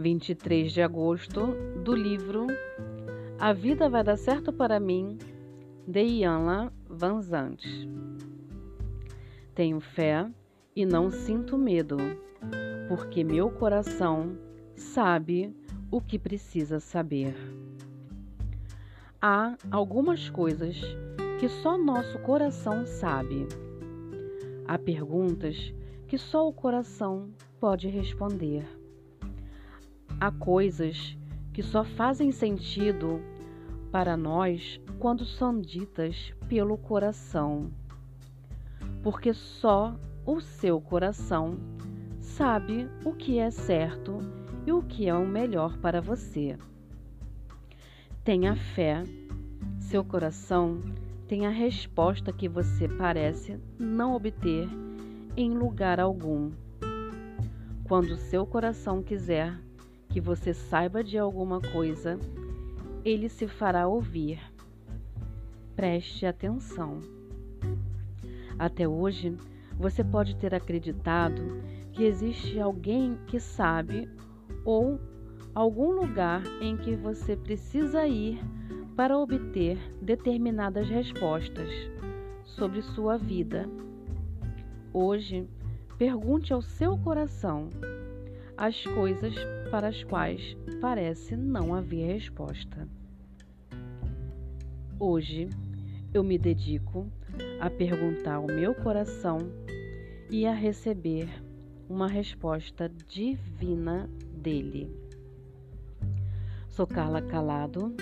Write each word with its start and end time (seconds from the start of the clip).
23 0.00 0.72
de 0.72 0.80
agosto, 0.80 1.54
do 1.84 1.94
livro 1.94 2.46
A 3.38 3.52
Vida 3.52 3.86
Vai 3.86 4.02
Dar 4.02 4.16
Certo 4.16 4.50
para 4.50 4.80
Mim, 4.80 5.18
de 5.86 6.02
Ianla 6.02 6.72
Van 6.88 7.20
Zandt. 7.20 7.86
Tenho 9.54 9.78
fé 9.78 10.26
e 10.74 10.86
não 10.86 11.10
sinto 11.10 11.58
medo, 11.58 11.98
porque 12.88 13.22
meu 13.22 13.50
coração 13.50 14.38
sabe 14.74 15.54
o 15.90 16.00
que 16.00 16.18
precisa 16.18 16.80
saber. 16.80 17.34
Há 19.20 19.54
algumas 19.70 20.30
coisas 20.30 20.80
que 21.38 21.46
só 21.46 21.76
nosso 21.76 22.18
coração 22.20 22.86
sabe. 22.86 23.46
Há 24.66 24.78
perguntas 24.78 25.74
que 26.08 26.16
só 26.16 26.48
o 26.48 26.54
coração 26.54 27.28
pode 27.60 27.86
responder. 27.86 28.79
Há 30.20 30.30
coisas 30.30 31.16
que 31.50 31.62
só 31.62 31.82
fazem 31.82 32.30
sentido 32.30 33.22
para 33.90 34.18
nós 34.18 34.78
quando 34.98 35.24
são 35.24 35.58
ditas 35.58 36.34
pelo 36.46 36.76
coração, 36.76 37.70
porque 39.02 39.32
só 39.32 39.96
o 40.26 40.38
seu 40.38 40.78
coração 40.78 41.56
sabe 42.20 42.86
o 43.02 43.14
que 43.14 43.38
é 43.38 43.50
certo 43.50 44.18
e 44.66 44.72
o 44.72 44.82
que 44.82 45.08
é 45.08 45.14
o 45.14 45.26
melhor 45.26 45.78
para 45.78 46.02
você. 46.02 46.58
Tenha 48.22 48.54
fé, 48.54 49.02
seu 49.78 50.04
coração 50.04 50.82
tem 51.26 51.46
a 51.46 51.50
resposta 51.50 52.30
que 52.30 52.46
você 52.46 52.86
parece 52.86 53.58
não 53.78 54.14
obter 54.14 54.68
em 55.34 55.56
lugar 55.56 55.98
algum. 55.98 56.50
Quando 57.84 58.16
seu 58.16 58.46
coração 58.46 59.02
quiser 59.02 59.58
que 60.10 60.20
você 60.20 60.52
saiba 60.52 61.02
de 61.02 61.16
alguma 61.16 61.60
coisa, 61.60 62.18
ele 63.04 63.28
se 63.28 63.46
fará 63.46 63.86
ouvir. 63.86 64.40
Preste 65.76 66.26
atenção. 66.26 67.00
Até 68.58 68.86
hoje, 68.86 69.36
você 69.78 70.04
pode 70.04 70.36
ter 70.36 70.54
acreditado 70.54 71.62
que 71.92 72.04
existe 72.04 72.58
alguém 72.60 73.16
que 73.26 73.38
sabe 73.40 74.08
ou 74.64 75.00
algum 75.54 75.92
lugar 75.92 76.42
em 76.60 76.76
que 76.76 76.94
você 76.96 77.36
precisa 77.36 78.06
ir 78.06 78.38
para 78.96 79.16
obter 79.16 79.78
determinadas 80.02 80.88
respostas 80.88 81.70
sobre 82.44 82.82
sua 82.82 83.16
vida. 83.16 83.66
Hoje, 84.92 85.48
pergunte 85.96 86.52
ao 86.52 86.60
seu 86.60 86.98
coração 86.98 87.70
as 88.60 88.84
coisas 88.84 89.34
para 89.70 89.88
as 89.88 90.04
quais 90.04 90.54
parece 90.82 91.34
não 91.34 91.74
haver 91.74 92.12
resposta. 92.12 92.86
Hoje, 94.98 95.48
eu 96.12 96.22
me 96.22 96.36
dedico 96.36 97.10
a 97.58 97.70
perguntar 97.70 98.34
ao 98.34 98.46
meu 98.46 98.74
coração 98.74 99.38
e 100.28 100.46
a 100.46 100.52
receber 100.52 101.26
uma 101.88 102.06
resposta 102.06 102.92
divina 103.08 104.10
dele. 104.34 104.94
Sou 106.68 106.86
Carla 106.86 107.22
Calado, 107.22 107.94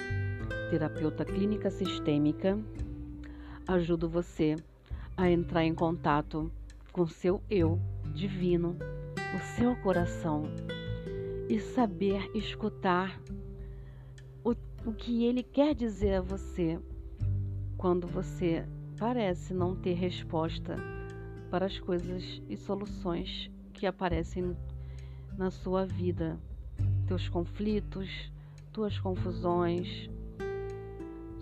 terapeuta 0.71 1.25
clínica 1.25 1.71
sistêmica. 1.71 2.59
Ajudo 3.65 4.09
você 4.09 4.57
a 5.17 5.31
entrar 5.31 5.65
em 5.65 5.75
contato 5.75 6.51
com 6.91 7.07
seu 7.07 7.41
eu 7.49 7.79
divino, 8.13 8.77
o 9.35 9.39
seu 9.57 9.77
coração 9.77 10.45
e 11.49 11.61
saber 11.61 12.31
escutar 12.35 13.21
o, 14.43 14.53
o 14.87 14.93
que 14.93 15.25
ele 15.25 15.43
quer 15.43 15.75
dizer 15.75 16.15
a 16.15 16.21
você 16.21 16.81
quando 17.77 18.07
você 18.07 18.67
parece 18.99 19.53
não 19.53 19.77
ter 19.77 19.95
resposta 19.95 20.77
para 21.51 21.67
as 21.67 21.79
coisas 21.79 22.43
e 22.49 22.57
soluções 22.57 23.51
que 23.75 23.87
aparecem 23.87 24.57
na 25.37 25.51
sua 25.51 25.87
vida, 25.87 26.39
teus 27.07 27.29
conflitos, 27.29 28.33
tuas 28.73 28.99
confusões, 28.99 30.11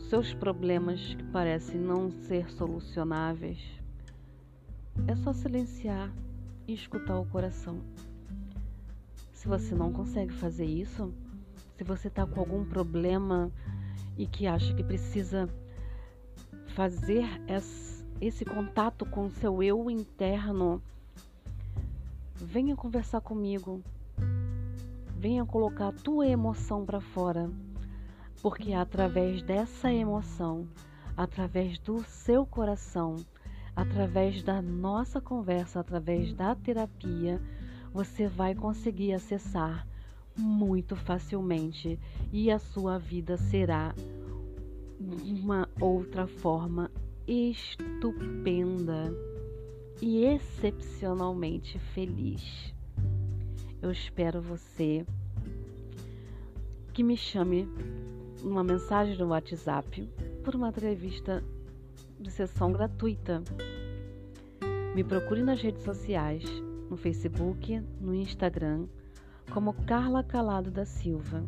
seus 0.08 0.34
problemas 0.34 1.14
que 1.14 1.24
parecem 1.24 1.80
não 1.80 2.10
ser 2.10 2.50
solucionáveis. 2.50 3.58
É 5.06 5.14
só 5.16 5.32
silenciar 5.32 6.12
e 6.66 6.74
escutar 6.74 7.18
o 7.18 7.26
coração. 7.26 7.80
Se 9.32 9.48
você 9.48 9.74
não 9.74 9.92
consegue 9.92 10.32
fazer 10.32 10.64
isso, 10.64 11.12
se 11.76 11.84
você 11.84 12.08
está 12.08 12.26
com 12.26 12.40
algum 12.40 12.64
problema 12.64 13.50
e 14.16 14.26
que 14.26 14.46
acha 14.46 14.74
que 14.74 14.82
precisa 14.82 15.48
fazer 16.74 17.24
esse 18.20 18.44
contato 18.44 19.04
com 19.06 19.26
o 19.26 19.30
seu 19.30 19.62
eu 19.62 19.90
interno, 19.90 20.82
venha 22.34 22.74
conversar 22.74 23.20
comigo. 23.20 23.82
Venha 25.18 25.44
colocar 25.46 25.88
a 25.88 25.92
tua 25.92 26.26
emoção 26.26 26.84
para 26.84 27.00
fora, 27.00 27.50
porque 28.42 28.72
é 28.72 28.76
através 28.76 29.42
dessa 29.42 29.90
emoção, 29.92 30.68
através 31.16 31.78
do 31.78 32.04
seu 32.04 32.44
coração, 32.44 33.16
através 33.76 34.42
da 34.42 34.62
nossa 34.62 35.20
conversa, 35.20 35.80
através 35.80 36.32
da 36.32 36.54
terapia, 36.54 37.38
você 37.92 38.26
vai 38.26 38.54
conseguir 38.54 39.12
acessar 39.12 39.86
muito 40.34 40.96
facilmente 40.96 41.98
e 42.32 42.50
a 42.50 42.58
sua 42.58 42.98
vida 42.98 43.36
será 43.36 43.94
uma 44.98 45.68
outra 45.78 46.26
forma 46.26 46.90
estupenda 47.26 49.12
e 50.00 50.24
excepcionalmente 50.24 51.78
feliz. 51.78 52.74
Eu 53.82 53.90
espero 53.90 54.40
você 54.40 55.06
que 56.94 57.02
me 57.02 57.16
chame 57.16 57.68
numa 58.42 58.64
mensagem 58.64 59.16
no 59.18 59.28
WhatsApp 59.28 60.08
por 60.42 60.54
uma 60.54 60.68
entrevista 60.68 61.44
de 62.18 62.30
sessão 62.30 62.72
gratuita. 62.72 63.42
Me 64.94 65.04
procure 65.04 65.42
nas 65.42 65.60
redes 65.60 65.82
sociais, 65.82 66.42
no 66.88 66.96
Facebook, 66.96 67.80
no 68.00 68.14
Instagram, 68.14 68.86
como 69.52 69.74
Carla 69.84 70.24
Calado 70.24 70.70
da 70.70 70.84
Silva. 70.84 71.44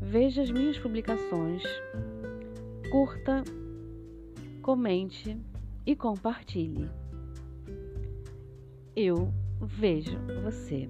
Veja 0.00 0.42
as 0.42 0.50
minhas 0.50 0.78
publicações, 0.78 1.62
curta, 2.90 3.42
comente 4.62 5.36
e 5.86 5.96
compartilhe. 5.96 6.90
Eu 8.94 9.32
vejo 9.60 10.18
você. 10.42 10.88